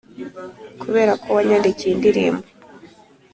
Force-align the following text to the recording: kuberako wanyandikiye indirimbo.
kuberako 0.81 1.27
wanyandikiye 1.35 1.91
indirimbo. 1.93 2.45